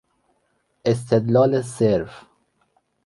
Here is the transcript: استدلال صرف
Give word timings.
استدلال 0.85 1.61
صرف 1.63 2.25